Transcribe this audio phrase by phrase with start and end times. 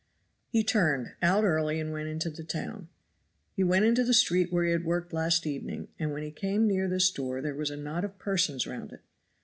[0.47, 2.89] He turned, out early and went into the town.
[3.53, 6.65] He went into the street where he had worked last evening, and when he came
[6.67, 9.03] near this door there was a knot of persons round it.